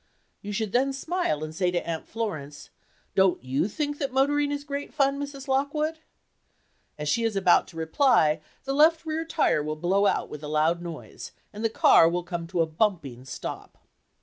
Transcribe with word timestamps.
You 0.41 0.51
should 0.51 0.71
then 0.71 0.93
smile 0.93 1.43
and 1.43 1.53
say 1.53 1.69
to 1.69 1.87
Aunt 1.87 2.07
Florence, 2.07 2.71
"Don't 3.13 3.43
you 3.43 3.67
think 3.67 3.99
that 3.99 4.11
motoring 4.11 4.51
is 4.51 4.63
great 4.63 4.91
fun, 4.91 5.19
Mrs. 5.21 5.47
Lockwood?" 5.47 5.99
As 6.97 7.07
she 7.07 7.23
is 7.23 7.35
about 7.35 7.67
to 7.67 7.77
reply, 7.77 8.41
the 8.63 8.73
left 8.73 9.05
rear 9.05 9.23
tire 9.25 9.61
will 9.61 9.75
blow 9.75 10.07
out 10.07 10.27
with 10.27 10.41
a 10.41 10.47
loud 10.47 10.81
noise 10.81 11.33
and 11.53 11.63
the 11.63 11.69
car 11.69 12.09
will 12.09 12.23
come 12.23 12.47
to 12.47 12.61
a 12.61 12.65
bumping 12.65 13.25
stop. 13.25 13.77